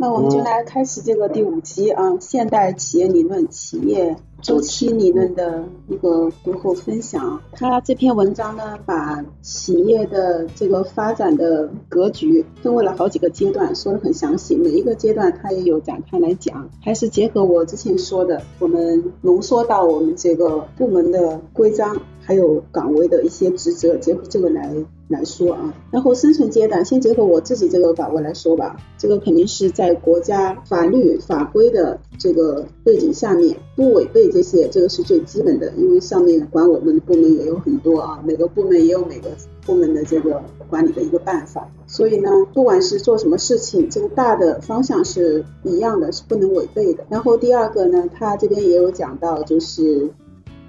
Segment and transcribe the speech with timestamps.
[0.00, 7.40] 那我们就来开始这个第五集啊，现代企业理论、企业周期理论的一个读后分享。
[7.50, 14.54] 他这篇文章呢，把企业的这个发展的格局分为了好几个阶段，说的很详细。
[14.54, 24.70] 每一个阶段他也有展开来讲，还是结合我之前说的，我们浓缩到我们这个部门的规章，还有岗位的一些职责，结合这个来。
[25.08, 35.72] 来说啊，然后生存阶段先结合我自己这个岗位来说吧，这个肯定是在国家法律法规的这个背景下面，不违背这些，这个是最基本的。
[35.78, 39.30] 因为上面管我们的部门也有很多啊，每个部门也有每个
[39.64, 47.06] 部门的这个管理的一个办法，所以呢，不管是做什么事情，这个大的方向是一样的，是不能违背的。
[47.08, 50.10] 然后第二个呢，他这边也有讲到，就是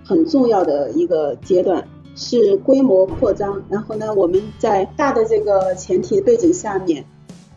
[0.10, 1.88] 很重要的一个阶段。
[2.16, 7.06] 是规模扩张，然后呢，我们在大的这个前提背景下面，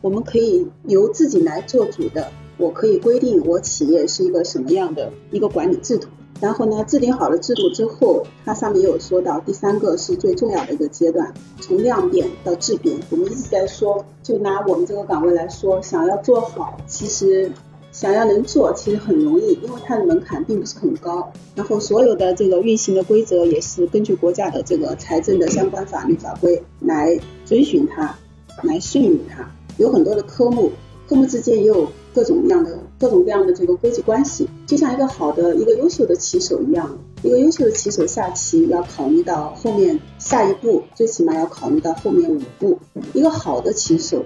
[0.00, 2.28] 我们可以由自己来做主的，
[2.58, 6.06] 我可以规定我企业是一个什么样的一个管理制度，
[6.40, 13.00] 然后呢，制定好了制度之后，它上面有说到，第三个是最重要的一个阶段，从量变到质变。
[13.10, 17.50] 我们一直在说，就拿我们这个岗位来说，想要做好，其实。
[17.92, 21.30] 想要能做，其实很容易，因为它的门槛并不是很高。
[21.54, 28.18] 然后所有的这个运行的规则也是根据国家的这个财政的相关法律法规来遵循它，
[28.62, 29.46] 来顺应它。
[29.76, 30.72] 有很多的科目，
[31.06, 34.48] 科目之间也有各种各样的各种各样的这个规则关系。
[34.66, 42.78] 就像一个好的一个优秀的棋手一样，一个优秀的棋手下棋要考虑到后面下一步，最起码要考虑到后面五步。
[43.12, 44.24] 一个好的棋手。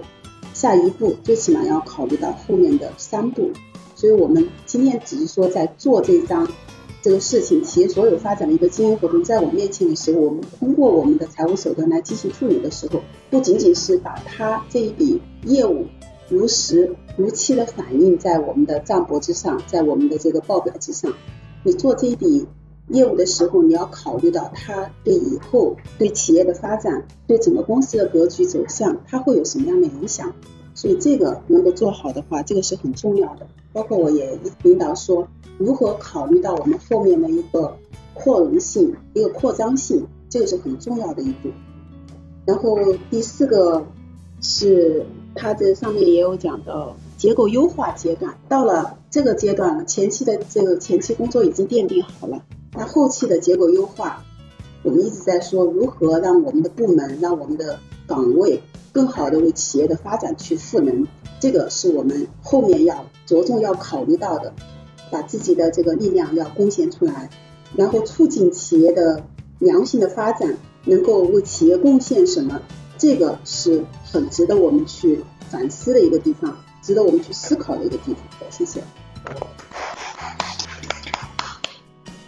[0.57, 3.51] 下一步最起码要考虑到后面的三步，
[3.93, 6.47] 所以我们今天只是说在做这张
[7.03, 15.85] 这个事情，企业所有发展的一个经营活动，在我面前的时候，我们通过我们的财务手段来进行处理的时候，不仅仅是把它这一笔业务
[16.27, 21.13] 如实如期的反映在我们的账簿之上，在我们的这个报表之上，
[21.61, 22.47] 你做这一笔。
[22.89, 30.33] 业务的时候，你要考虑到它对以后对企业的发展、对整个公司的格局走向，它会有什么样的影响。
[30.73, 33.47] 所以这个能够做好的话，这个是很重要的。
[33.73, 35.27] 包括我也领导说，
[35.57, 37.75] 如何考虑到我们后面的一个
[38.13, 41.49] 扩容性、一个扩张性，这个是很重要的一步。
[42.45, 42.77] 然后
[43.09, 43.85] 第四个
[44.39, 45.05] 是
[45.35, 52.43] 它这上面也有讲到结构优化阶段，到了这个阶段了，前期的这个前期工作已经奠定好了。
[52.77, 54.23] 那后期的结构优化，
[54.83, 58.61] 我们一直在说如何让我们的部门、让我们的岗位
[58.91, 61.07] 更好的为企业的发展去赋能，
[61.39, 64.53] 这个是我们后面要着重要考虑到的，
[65.09, 67.31] 把自己的这个力量要贡献出来，
[67.75, 69.23] 然后促进企业的
[69.57, 70.55] 良性的发展，
[70.85, 72.61] 能够为企业贡献什么，
[72.99, 78.21] 这个是很值得我们去反思的一个地方，值得我们去思考的一个地方。
[78.51, 78.83] 谢谢。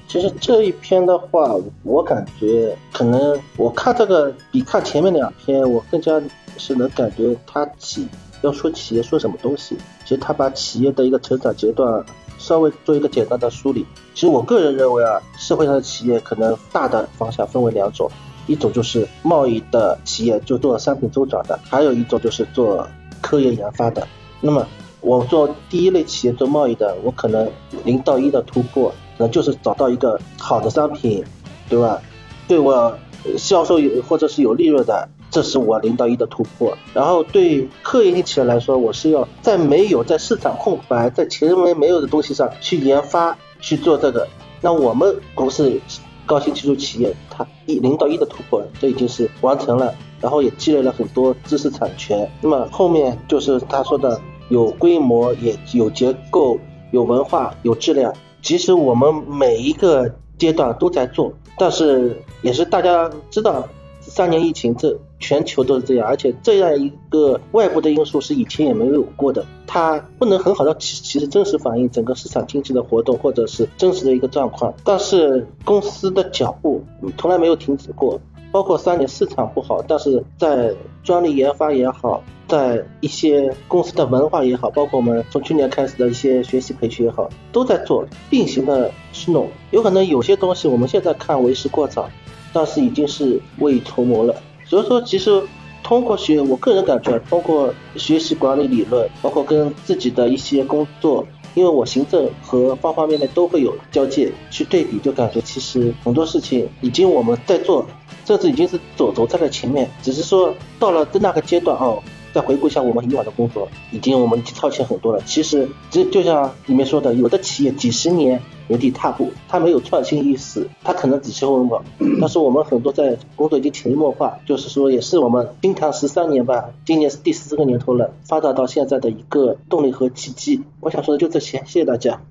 [0.10, 6.20] 其实这一篇的话，我感觉可能我看这个比看前面两篇，我更加
[6.58, 8.08] 是能感觉他企
[8.42, 9.78] 要说企业说什么东西。
[10.04, 12.04] 其实他把企业的一个成长阶段
[12.40, 13.86] 稍微做一个简单的梳理。
[14.16, 18.10] 其实我个人认为啊，社会上的企业可能大的方向分为两种，
[18.48, 22.88] 一种就是贸易的企业，就做商品周转的；还有一种就是做
[23.22, 24.08] 科研研发的。
[24.42, 24.66] 那么
[25.02, 27.48] 我做第一类企业做贸易的，我可能
[27.86, 28.92] 零到一的突破。
[29.20, 31.24] 那就是找到一个好的商品，
[31.70, 32.02] 对吧？
[32.48, 32.98] 对我
[33.38, 36.76] 销售有或者是有利润的，这是我零到一的突破。
[36.94, 44.26] 然后对科研型企业来说，我是要在没有在市场空白、在前面没有的东西上去研发去做这个。
[44.62, 45.80] 那我们公司
[46.26, 52.30] 高新技术企业，它一零到一的突破，这已经是完成了，然后也积累了很多知识产权。
[52.42, 56.58] 那么后面就是他说的有规模、也有结构、
[56.92, 58.14] 有文化、有质量。
[58.42, 63.68] 其实我们每一个阶段都在做，但是也是大家知道，
[64.00, 74.74] 三年疫情这全球都是这样，而且这样一个外部的因素是以前也没有过的，它不能很好的其其实真实反映整个市场经济的活动或者是真实的一个状况。
[74.84, 76.82] 但是公司的脚步
[77.18, 78.20] 从来没有停止过，
[78.52, 82.24] 包括三年市场不好，但是在专利研发也好。
[82.50, 89.48] 在一些公司的文化也好，包括我们从去年开始的一些学习培训也好，都在做并行的去弄。
[89.70, 92.10] 有可能有些东西我们现在看为时过早，
[92.52, 94.36] 但是已经是未雨绸缪了。
[94.66, 95.42] 所以说，其实
[95.84, 107.86] 通过学，我个人感觉，通过学习管理理论，包括跟自己的一些工作，因为我行政和方方面面都会有交界，去对比，就感觉其实很多事情已经我们在做，
[108.26, 112.02] 甚至已经是走走在了前面，只是说到了那个阶段哦。
[112.34, 115.22] 再回顾一下我们以往的工作，已经我们超前很多了。
[115.26, 121.84] 其实这就像里面说的，有的企业几十年原地踏步，它没有创新意识，它可能只是温饱。
[122.22, 130.62] 但是我们很多在工作已经潜移默化，就是说也是我们经常十三年吧，今年是第十四个年头了，发展到现在的一个动力和契机。
[130.82, 132.22] 我想说的就这些，谢谢大家。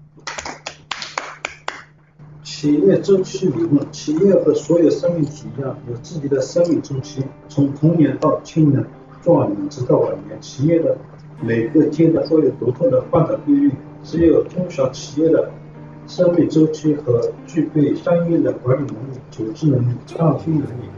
[2.45, 8.85] 企业周期理论，企业和所有生命体一样，有自己的生命周期，从童年到青年、
[9.29, 10.41] 壮年，直到晚年。
[10.41, 10.97] 企业的
[11.43, 13.71] 每个阶段都有独特的发展规律，
[14.03, 15.51] 只有中小企业的
[16.07, 20.89] 生命周期和具备相应的管理能力、组织能力、创新能力，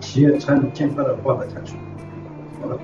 [0.00, 1.76] 企业才能健康的发展下去。
[2.60, 2.78] 好了，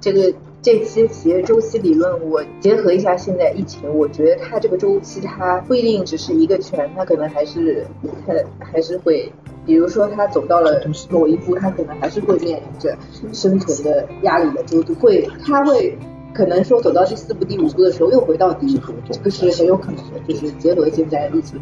[0.00, 0.32] 这个。
[0.60, 7.86] 这期企业周期理论，我结合一下现在疫情，我觉得它这个周期它不一定只是一个圈，它可能还是
[8.26, 9.32] 它还是会，
[9.68, 10.80] 比如说他走到了
[11.10, 12.96] 某一步，他可能还是会面临着
[13.32, 15.96] 生存的压力的，就会他会
[16.32, 21.60] 可能说走到第四步、第五步的时候又回到第一步，这个是很有可能的，就是结合现在疫情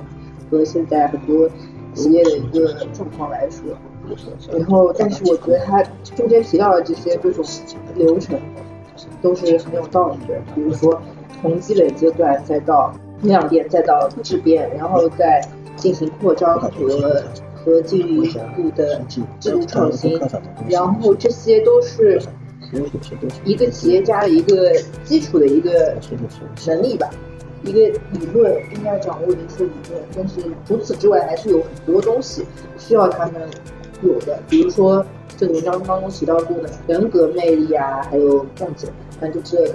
[0.51, 1.51] 和现在很多
[1.93, 3.77] 企业的一个状况来说，
[4.57, 5.83] 然后但是我觉得他
[6.17, 7.45] 中间提到的这些各种
[7.95, 8.41] 流程。
[9.21, 10.99] 都是很有道理的，比如说
[11.43, 16.71] 从积累阶段再到量变，再到质变，然后再进行扩张和
[17.67, 19.03] 和进一步的
[19.41, 20.17] 制度创新，
[20.69, 22.23] 然后这些都是
[23.45, 24.73] 一个企业家的一个
[25.03, 25.93] 基础的一个
[26.65, 27.11] 能力吧，
[27.65, 27.81] 一个
[28.13, 32.47] 理论应该掌握的一些理论，但是除此之外还是有很多东西
[32.79, 33.43] 需要他们
[34.03, 35.05] 有的，比如说
[35.37, 38.87] 这个文章当中提到过的人格魅力啊，还有这样子。
[39.19, 39.75] 反正就这，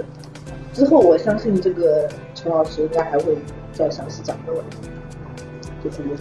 [0.72, 3.36] 之后我相信这个陈老师应该还会
[3.72, 4.52] 再详细讲的。
[5.84, 6.16] 就是我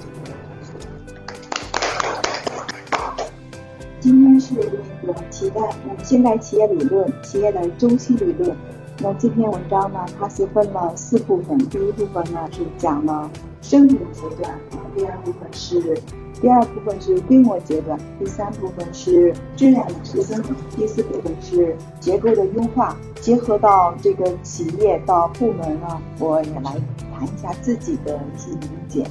[4.01, 4.55] 今天是
[5.03, 5.61] 那个期待
[6.03, 8.57] 现代企业理论企业的周期理论。
[8.97, 11.55] 那这篇文章呢，它是分了四部分。
[11.69, 13.29] 第一部分呢是讲了
[13.61, 14.59] 生命阶段，
[14.95, 16.01] 第二部分是。
[16.41, 20.43] 第二部分是规模阶段，第三部分是质量的提升，
[20.75, 22.97] 第四部分是结构的优化。
[23.19, 26.73] 结合到这个企业到部门呢，我也来
[27.13, 29.05] 谈一下自己的一些理解。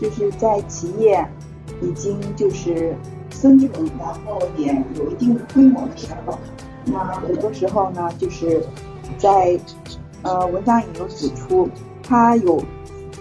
[0.00, 1.24] 就是在企业
[1.80, 2.96] 已经就是
[3.44, 6.38] 生存，然后也有一定规模的时候，
[6.86, 8.62] 那很多时候呢，就是
[9.18, 9.60] 在
[10.22, 11.68] 呃文章也有指出，
[12.02, 12.58] 它有。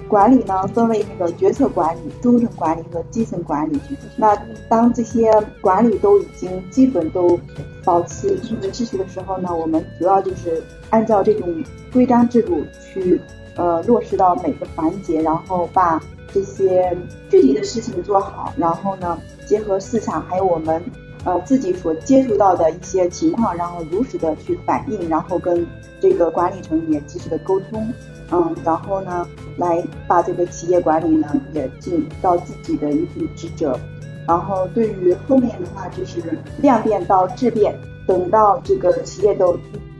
[0.09, 3.79] 管理呢，分为那个决策管理、中层管理和基层管理。
[4.15, 4.37] 那
[4.69, 7.39] 当这些管理都已经基本都
[7.83, 10.61] 保持一定秩序的时候呢，我们主要就是
[10.91, 13.19] 按照这种规章制度去
[13.55, 16.01] 呃落实到每个环节，然后把
[16.33, 16.95] 这些
[17.29, 18.53] 具体的事情做好。
[18.57, 20.81] 然后呢，结合市场还有我们
[21.23, 25.65] 呃自己所接触到的一些情况，然后如实的去反映，然后跟
[26.01, 27.87] 这个管理层也及时的沟通。
[28.31, 29.27] 嗯，然后呢，
[29.57, 33.77] 来把这个企业管理呢也尽到自己的一份职责。
[34.25, 36.21] 然后对于后面的话，就是
[36.57, 37.77] 量变到质变，
[38.07, 39.55] 等到这个企业都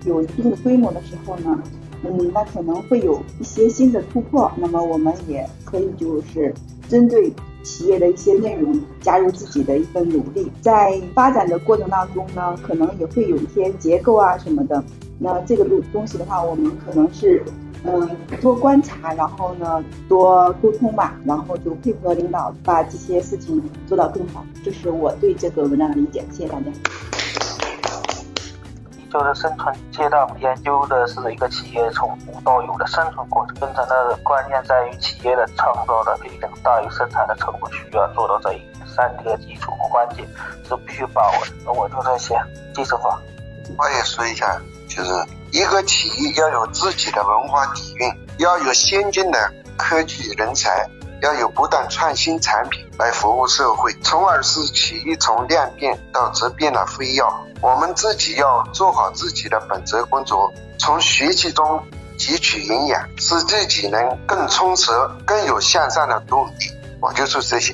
[0.06, 1.62] 有一定的规模的时候呢，
[2.04, 4.52] 嗯，那可能会有一些新的突破。
[4.58, 6.54] 那么我们也可以就是
[6.88, 7.32] 针对
[7.64, 10.52] 企业的一些内容，加入自己的一份努力。
[10.62, 14.84] 在发展的过程当中呢，可能也会有一些结构啊什么的。
[15.20, 17.44] 那这个东东西的话，我们可能是。
[17.86, 24.46] 嗯，多观察，然后呢，多沟通吧，然后就配合领导，把这些事情做到更好。
[24.64, 27.43] 这是我对这个文章的理解，谢谢大家。
[29.14, 33.56] 就是生存阶段，研究的是一个企业从无到有的生存过程。
[33.60, 38.74] 生产的关键在于企业的创造的力量大于生产的成本，需要做到这一点。
[38.88, 40.28] 三个基础关键
[40.68, 41.52] 是必须把握的。
[41.64, 42.36] 那我就这些，
[42.74, 43.22] 技术化。
[43.78, 45.12] 我也说一下，就是。
[45.54, 50.90] 一个企业要有自己的文化底蕴，要有先进的科技人才，
[51.22, 57.24] 要有不断创新产品来服务社会，从而使企业从量变到质变的飞跃。
[57.64, 61.82] 我们自己要做好自己的本职工作，从学习中
[62.18, 64.92] 汲取营养，使自己能更充实、
[65.26, 66.52] 更有向上的动力。
[67.00, 67.74] 我就是这些。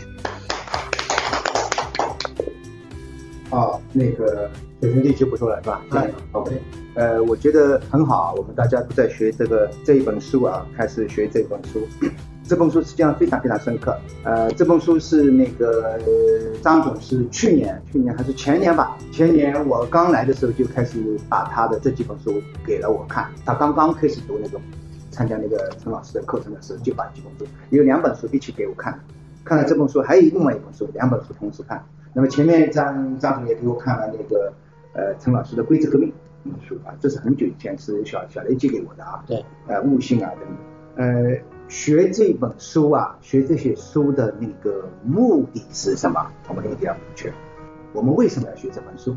[3.49, 4.47] 啊，那个
[4.79, 5.81] 小兄弟就不说了，是吧？
[5.89, 6.61] 嗯，OK。
[6.93, 11.87] 呃，我觉得很好，我们大家都在学这个这一本书啊，开始学这本书。
[12.49, 13.95] 这本书实际上非常非常深刻。
[14.23, 15.99] 呃，这本书是那个
[16.63, 18.97] 张总是去年，去年还是前年吧？
[19.11, 23.29] 前年我刚来的时候就开始把他的这几本书给了我看。
[23.45, 24.59] 他刚刚开始读那个
[25.11, 28.99] 参加那个陈老师的课程的时候，就把几本书有两本书一起给我看。
[29.45, 31.85] 看了这本书，还有另外一本书，两本书同时看。
[32.13, 34.51] 那么前面张张总也给我看了那个
[34.93, 36.11] 呃陈老师的《规则革命》
[36.67, 39.23] 书啊，这是很久以前是小小雷寄给我的啊。
[39.27, 39.45] 对。
[39.67, 40.57] 呃，悟性啊等等。
[40.95, 41.37] 呃，
[41.69, 46.25] 学这本书啊，学这些书的那个目的是什么？
[46.47, 47.31] 我们一定要明确。
[47.93, 49.15] 我们为什么要学这本书？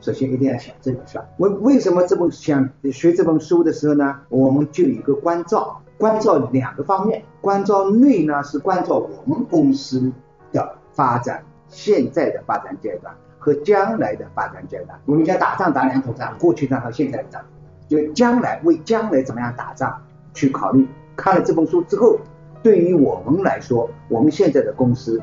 [0.00, 1.28] 首先一定要想这个事儿。
[1.38, 4.18] 为为什么这本想学这本书的时候呢？
[4.30, 7.22] 我们就有一个关照，关照两个方面。
[7.40, 10.10] 关照内呢是关照我们公司
[10.50, 14.98] 的发展，现在的发展阶段和将来的发展阶段。
[15.06, 17.40] 我们讲打仗打两头仗，过去仗和现在仗，
[17.86, 20.02] 就将来为将来怎么样打仗
[20.34, 20.84] 去考虑。
[21.16, 22.18] 看了这本书之后，
[22.62, 25.20] 对于我们来说，我们现在的公司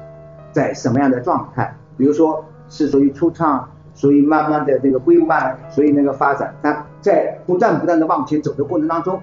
[0.51, 1.75] 在什么样的状态？
[1.97, 3.69] 比如说是属于初创。
[3.91, 9.19] 所以慢慢的这个规范所以那个发展，它在不断不断的往前走的过程当中，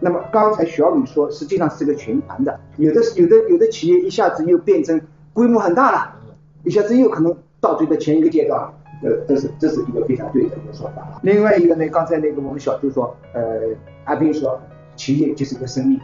[0.00, 5.00] 那么刚才小李说，实际上是个循环的，有的有的有的企业一下子又变成
[5.32, 6.16] 规模很大了，
[6.64, 8.60] 一下子又可能倒退到前一个阶段，
[9.04, 11.06] 呃，这是这是一个非常对的一个说法。
[11.22, 13.60] 另外一个呢，刚才那个我们小朱说，呃，
[14.02, 14.60] 阿斌说，
[14.98, 15.98] 企业就是一个生命，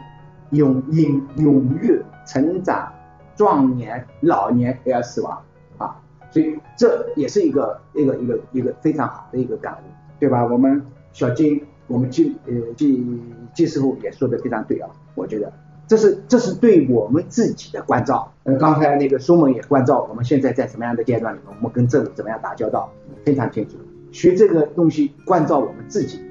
[0.49, 2.91] 永永永远成长，
[3.35, 5.39] 壮年老年都要死亡
[5.77, 6.01] 啊。
[6.31, 9.85] 所以这也是一个一个一个一个非常好的一个感悟，
[10.19, 10.43] 对吧？
[10.45, 10.81] 我们
[11.13, 13.21] 小金，我们季呃季
[13.53, 15.53] 季师傅也说的非常对啊，我觉得
[15.87, 18.31] 这是这是对我们自己的关照。
[18.43, 22.89] 呃，刚才那个苏萌也关照我们现在在什么样的阶段里面，我们跟政府怎么样打交道，
[23.23, 23.77] 非常清楚。
[24.11, 26.21] 学这个东西关照我们自己，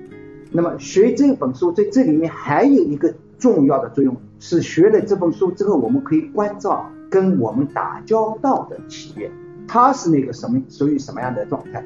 [0.56, 9.28] 那么学这本书在这里面还有一个重要的作用，是学了这本书之后，我们可以关照跟我们打交道的企业。
[9.66, 11.84] 它是那个什么属于什么样的状态？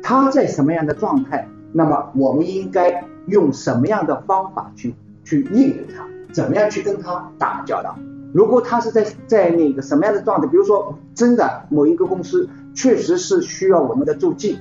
[0.00, 1.48] 他在什么样的状态？
[1.72, 6.06] 那么我们应该用什么样的方法去去应对他？
[6.32, 7.98] 怎么样去跟他打交道？
[8.32, 10.46] 如果他是在在那个什么样的状态？
[10.46, 14.58] 比如说，真的某一个公司确实是需要我们的助剂，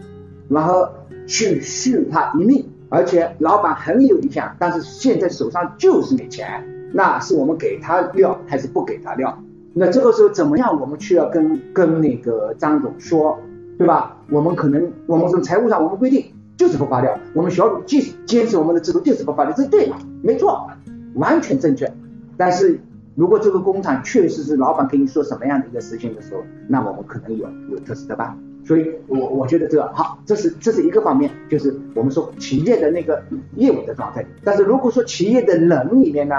[0.49, 0.89] 然后
[1.27, 9.41] 去续他一命，而且老板很有理想，但是现在手上就是没钱，那是我们给他料还是不给他料？
[9.73, 10.77] 那这个时候怎么样？
[10.81, 13.39] 我们去要跟跟那个张总说，
[13.77, 14.17] 对吧？
[14.29, 16.25] 我们可能我们从财务上我们规定
[16.57, 19.97] 就是不发料，我们小组坚坚持我们的制度就是不发料，这对吗？
[20.21, 20.69] 没错，
[21.15, 21.89] 完全正确。
[22.35, 22.77] 但是
[23.15, 28.37] 如果这个工厂确实是老板跟你说什么样的一个事情的时候，那我们可能有有特殊的办。
[28.65, 33.23] 所以我我觉得这个好，这是这是一个方面，就是我们说企业的那个
[33.55, 34.25] 业务的状态。
[34.43, 36.35] 但是如果说企业的人里面呢？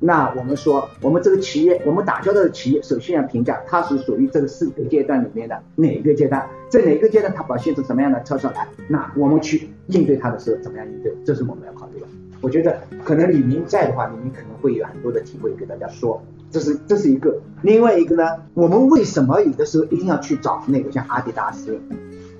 [0.00, 12.06] 那我们说，我们这个企业，我们打交道的企业，首先要评价它是属于这个四个阶段里面的哪一个阶段，在哪个阶段它表现出什么样的特色来，那我们去应对它的时候怎么样应对，这是我们要考虑的。
[12.40, 17.40] 我觉得可能李明在的话，李明可能会有很多的体会给大家说，这是这是一个。
[17.62, 18.24] 另外一个呢，
[18.54, 21.78] 我们为什么有的时候一定要去找那个像阿迪达斯、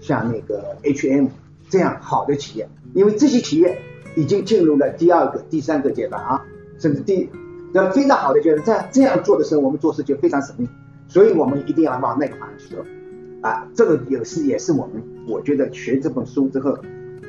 [0.01, 1.27] 像那个 H&M
[1.69, 2.69] 这样好的企业？
[2.95, 3.79] 因为这些企业
[4.17, 6.45] 已经进入了第二个、第三个阶段啊，
[6.79, 7.29] 甚至第。
[7.71, 10.67] 那非常好的就是在这样做的时候，我们做事就非常省力，
[11.07, 12.83] 所以我们一定要往那个方向去走
[13.43, 13.69] 啊。
[13.75, 16.79] 这个也是也是我们我觉得学这本书之后，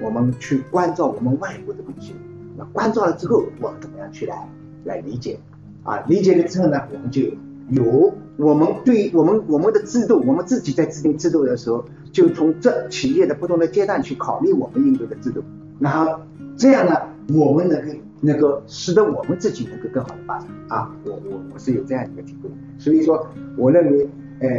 [0.02, 2.16] 我们去关照我们外国的东西，
[2.58, 4.50] 那关照了之后，我们怎么样去来
[4.86, 5.38] 来理解
[5.84, 6.04] 啊？
[6.08, 7.22] 理解了之后呢，我们就
[7.70, 15.44] 有我们对我们我们的制度，我们自己在制定制度的时候，就从这企业的不同的阶段去考虑我们应对的制度，
[15.80, 16.22] 然后
[16.58, 16.94] 这样呢，
[17.34, 17.94] 我们能够。
[18.22, 24.10] 能够使得我们自己能够更好的发展啊，我我我是有这样一个体会，所以说我认为，
[24.42, 24.50] 呃，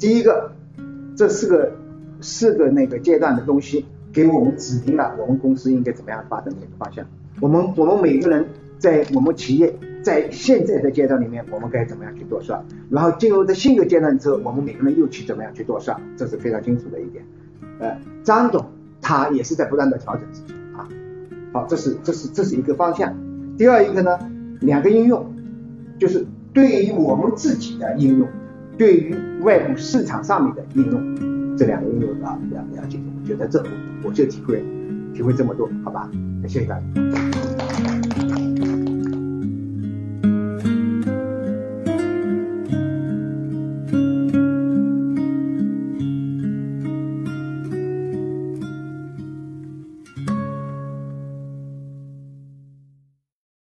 [0.00, 0.50] 第一个，
[1.14, 1.70] 这四个
[2.20, 7.06] 四个那个阶段的东西给我们指定了我们公司应该怎么样发展的一个方向。
[7.40, 8.48] 我们我们每个人
[8.80, 9.72] 在我们企业
[10.04, 12.52] 在现在的阶段里面，我们该怎么样去做事，
[12.90, 17.24] 然后进入的新的阶段之后，我们每个人又去怎么样去做事，这是非常清楚的一点。
[17.80, 18.66] 呃，张总
[19.00, 20.86] 他也是在不断的调整自己啊。
[21.52, 23.16] 好，这是这是这是一个方向。
[23.56, 24.18] 第二一个呢，
[24.60, 25.34] 两个应用，
[25.98, 28.28] 就是对于我们自己的应用，
[28.76, 32.98] 对于外部市场上面的应用，这两个应用啊要了解。
[33.22, 33.64] 我觉得这
[34.04, 34.62] 我就体会
[35.14, 36.10] 体会这么多，好吧？
[36.42, 37.53] 那谢谢大家。